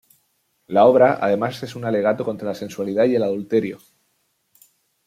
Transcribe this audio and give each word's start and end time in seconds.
La 0.65 0.85
obra 0.87 1.19
además 1.21 1.61
es 1.61 1.75
un 1.75 1.85
alegato 1.85 2.25
contra 2.25 2.47
la 2.47 2.55
sensualidad 2.55 3.05
y 3.05 3.13
el 3.17 3.21
adulterio. 3.21 3.77